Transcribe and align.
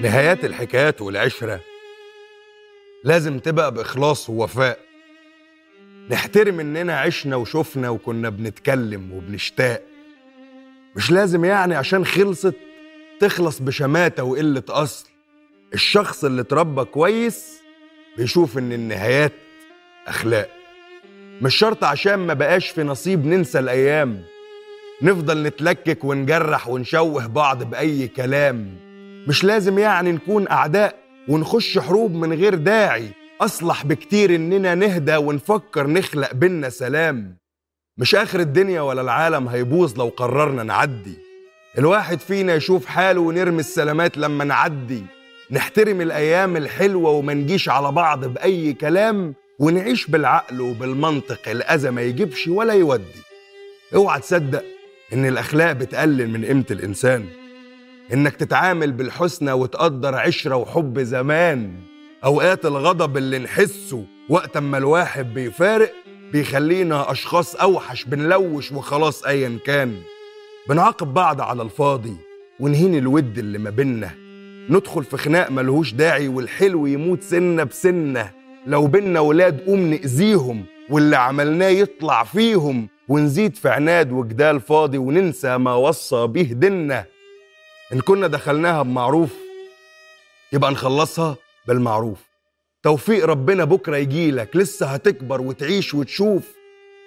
نهايات 0.00 0.44
الحكايات 0.44 1.02
والعشرة. 1.02 1.60
لازم 3.04 3.38
تبقى 3.38 3.74
بإخلاص 3.74 4.30
ووفاء. 4.30 4.78
نحترم 6.10 6.60
إننا 6.60 6.98
عشنا 7.00 7.36
وشفنا 7.36 7.90
وكنا 7.90 8.28
بنتكلم 8.28 9.12
وبنشتاق. 9.12 9.82
مش 10.96 11.10
لازم 11.10 11.44
يعني 11.44 11.74
عشان 11.74 12.04
خلصت 12.04 12.54
تخلص 13.20 13.58
بشماتة 13.58 14.24
وقلة 14.24 14.62
أصل. 14.68 15.08
الشخص 15.74 16.24
اللي 16.24 16.42
اتربى 16.42 16.84
كويس 16.84 17.60
بيشوف 18.16 18.58
إن 18.58 18.72
النهايات 18.72 19.32
أخلاق. 20.06 20.50
مش 21.42 21.56
شرط 21.56 21.84
عشان 21.84 22.14
ما 22.14 22.34
بقاش 22.34 22.70
في 22.70 22.82
نصيب 22.82 23.26
ننسى 23.26 23.58
الأيام. 23.58 24.24
نفضل 25.02 25.42
نتلكك 25.42 26.04
ونجرح 26.04 26.68
ونشوه 26.68 27.26
بعض 27.26 27.62
بأي 27.62 28.08
كلام. 28.08 28.76
مش 29.28 29.44
لازم 29.44 29.78
يعني 29.78 30.12
نكون 30.12 30.48
أعداء 30.48 30.94
ونخش 31.28 31.78
حروب 31.78 32.14
من 32.14 32.32
غير 32.32 32.54
داعي. 32.54 33.08
أصلح 33.40 33.86
بكتير 33.86 34.34
إننا 34.34 34.74
نهدى 34.74 35.16
ونفكر 35.16 35.86
نخلق 35.86 36.34
بينا 36.34 36.68
سلام. 36.68 37.36
مش 37.98 38.14
آخر 38.14 38.40
الدنيا 38.40 38.80
ولا 38.80 39.02
العالم 39.02 39.48
هيبوظ 39.48 39.98
لو 39.98 40.08
قررنا 40.08 40.62
نعدي. 40.62 41.18
الواحد 41.78 42.20
فينا 42.20 42.54
يشوف 42.54 42.86
حاله 42.86 43.20
ونرمي 43.20 43.60
السلامات 43.60 44.18
لما 44.18 44.44
نعدي. 44.44 45.02
نحترم 45.50 46.00
الأيام 46.00 46.56
الحلوة 46.56 47.10
وما 47.10 47.34
نجيش 47.34 47.68
على 47.68 47.92
بعض 47.92 48.24
بأي 48.24 48.72
كلام 48.72 49.34
ونعيش 49.58 50.06
بالعقل 50.06 50.60
وبالمنطق. 50.60 51.48
الأذى 51.48 51.90
ما 51.90 52.02
يجيبش 52.02 52.48
ولا 52.48 52.74
يودي. 52.74 53.22
اوعى 53.94 54.20
تصدق 54.20 54.64
إن 55.12 55.26
الأخلاق 55.26 55.72
بتقلل 55.72 56.30
من 56.30 56.44
قيمة 56.44 56.64
الإنسان. 56.70 57.24
إنك 58.12 58.36
تتعامل 58.36 58.92
بالحسنى 58.92 59.52
وتقدر 59.52 60.14
عشرة 60.14 60.56
وحب 60.56 60.98
زمان. 61.00 61.72
أوقات 62.24 62.66
الغضب 62.66 63.16
اللي 63.16 63.38
نحسه 63.38 64.04
وقت 64.28 64.56
أما 64.56 64.78
الواحد 64.78 65.34
بيفارق 65.34 65.92
بيخلينا 66.32 67.10
أشخاص 67.10 67.56
أوحش 67.56 68.04
بنلوش 68.04 68.72
وخلاص 68.72 69.24
أيا 69.24 69.58
كان. 69.66 69.94
بنعاقب 70.68 71.14
بعض 71.14 71.40
على 71.40 71.62
الفاضي 71.62 72.16
ونهين 72.60 72.94
الود 72.94 73.38
اللي 73.38 73.58
ما 73.58 73.70
بينا 73.70 74.10
ندخل 74.70 75.04
في 75.04 75.16
خناق 75.16 75.50
ملهوش 75.50 75.92
داعي 75.92 76.28
والحلو 76.28 76.86
يموت 76.86 77.22
سنة 77.22 77.64
بسنة. 77.64 78.30
لو 78.66 78.86
بينا 78.86 79.20
ولاد 79.20 79.60
قوم 79.60 79.80
نأذيهم 79.80 80.64
واللي 80.90 81.16
عملناه 81.16 81.68
يطلع 81.68 82.24
فيهم 82.24 82.88
ونزيد 83.08 83.56
في 83.56 83.68
عناد 83.68 84.12
وجدال 84.12 84.60
فاضي 84.60 84.98
وننسى 84.98 85.58
ما 85.58 85.74
وصى 85.74 86.26
به 86.26 86.42
ديننا. 86.52 87.04
إن 87.92 88.00
كنا 88.00 88.26
دخلناها 88.26 88.82
بمعروف 88.82 89.32
يبقى 90.52 90.72
نخلصها 90.72 91.36
بالمعروف. 91.66 92.18
توفيق 92.82 93.24
ربنا 93.24 93.64
بكرة 93.64 93.96
يجيلك 93.96 94.56
لسه 94.56 94.86
هتكبر 94.86 95.40
وتعيش 95.40 95.94
وتشوف. 95.94 96.42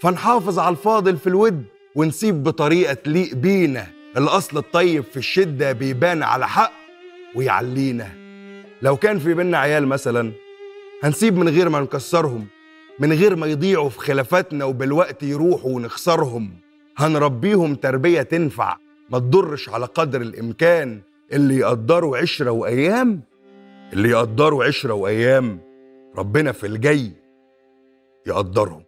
فنحافظ 0.00 0.58
على 0.58 0.72
الفاضل 0.72 1.16
في 1.16 1.26
الود 1.26 1.64
ونسيب 1.96 2.42
بطريقة 2.42 2.94
تليق 2.94 3.34
بينا. 3.34 3.86
الأصل 4.16 4.58
الطيب 4.58 5.04
في 5.04 5.16
الشدة 5.16 5.72
بيبان 5.72 6.22
على 6.22 6.48
حق 6.48 6.72
ويعلينا. 7.34 8.10
لو 8.82 8.96
كان 8.96 9.18
في 9.18 9.34
بينا 9.34 9.58
عيال 9.58 9.86
مثلا 9.86 10.32
هنسيب 11.02 11.36
من 11.36 11.48
غير 11.48 11.68
ما 11.68 11.80
نكسرهم. 11.80 12.46
من 13.00 13.12
غير 13.12 13.36
ما 13.36 13.46
يضيعوا 13.46 13.88
في 13.88 13.98
خلافاتنا 13.98 14.64
وبالوقت 14.64 15.22
يروحوا 15.22 15.70
ونخسرهم. 15.70 16.50
هنربيهم 16.96 17.74
تربية 17.74 18.22
تنفع 18.22 18.76
ما 19.10 19.18
تضرش 19.18 19.68
على 19.68 19.86
قدر 19.86 20.20
الإمكان 20.20 21.00
اللي 21.32 21.56
يقدروا 21.56 22.18
عشرة 22.18 22.50
وأيام. 22.50 23.20
اللي 23.92 24.08
يقدروا 24.08 24.64
عشرة 24.64 24.94
وأيام 24.94 25.60
ربنا 26.18 26.52
في 26.52 26.66
الجاي 26.66 27.12
يقدرهم. 28.26 28.82